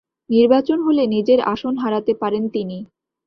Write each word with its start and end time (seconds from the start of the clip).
নির্বাচন 0.29 0.77
হলে 0.81 1.03
নিজের 1.07 1.39
আসন 1.53 1.73
হারাতে 1.77 2.13
পারেন 2.21 2.43
তিনি। 2.49 2.77